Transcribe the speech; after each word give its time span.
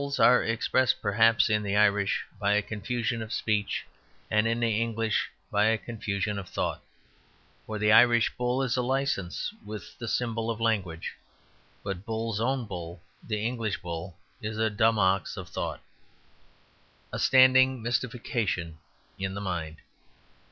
They 0.01 0.03
have 0.03 0.09
an 0.09 0.15
embarrassment, 0.15 0.41
noted 0.41 0.45
by 0.49 0.55
all 0.55 0.61
foreigners: 0.63 0.63
it 0.63 0.77
is 0.81 0.97
expressed, 0.97 1.01
perhaps, 1.03 1.49
in 1.51 1.61
the 1.61 1.75
Irish 1.77 2.25
by 2.39 2.53
a 2.55 2.61
confusion 2.63 3.21
of 3.21 3.31
speech 3.33 3.85
and 4.31 4.47
in 4.47 4.59
the 4.61 4.81
English 4.81 5.29
by 5.51 5.65
a 5.65 5.77
confusion 5.77 6.39
of 6.39 6.49
thought. 6.49 6.81
For 7.67 7.77
the 7.77 7.91
Irish 7.91 8.35
bull 8.35 8.63
is 8.63 8.75
a 8.75 8.81
license 8.81 9.53
with 9.63 9.99
the 9.99 10.07
symbol 10.07 10.49
of 10.49 10.59
language. 10.59 11.13
But 11.83 12.03
Bull's 12.03 12.39
own 12.41 12.65
bull, 12.65 13.03
the 13.21 13.45
English 13.45 13.81
bull, 13.83 14.17
is 14.41 14.57
"a 14.57 14.71
dumb 14.71 14.97
ox 14.97 15.37
of 15.37 15.49
thought"; 15.49 15.81
a 17.13 17.19
standing 17.19 17.83
mystification 17.83 18.79
in 19.19 19.35
the 19.35 19.39
mind. 19.41 19.81